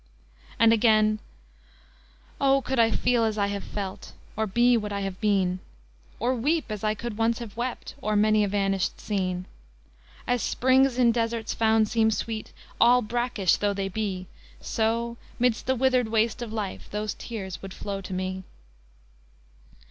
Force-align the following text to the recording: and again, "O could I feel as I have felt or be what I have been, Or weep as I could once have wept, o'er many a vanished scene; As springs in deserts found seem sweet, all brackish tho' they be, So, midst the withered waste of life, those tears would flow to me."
and 0.57 0.73
again, 0.73 1.19
"O 2.39 2.63
could 2.63 2.79
I 2.79 2.89
feel 2.89 3.23
as 3.23 3.37
I 3.37 3.45
have 3.53 3.63
felt 3.63 4.13
or 4.35 4.47
be 4.47 4.75
what 4.75 4.91
I 4.91 5.01
have 5.01 5.21
been, 5.21 5.59
Or 6.19 6.33
weep 6.33 6.71
as 6.71 6.83
I 6.83 6.95
could 6.95 7.19
once 7.19 7.37
have 7.37 7.55
wept, 7.55 7.93
o'er 8.01 8.15
many 8.15 8.43
a 8.43 8.47
vanished 8.47 8.99
scene; 8.99 9.45
As 10.25 10.41
springs 10.41 10.97
in 10.97 11.11
deserts 11.11 11.53
found 11.53 11.87
seem 11.87 12.09
sweet, 12.09 12.51
all 12.81 13.03
brackish 13.03 13.57
tho' 13.57 13.75
they 13.75 13.89
be, 13.89 14.25
So, 14.59 15.17
midst 15.37 15.67
the 15.67 15.75
withered 15.75 16.07
waste 16.07 16.41
of 16.41 16.51
life, 16.51 16.89
those 16.89 17.13
tears 17.13 17.61
would 17.61 17.71
flow 17.71 18.01
to 18.01 18.11
me." 18.15 18.43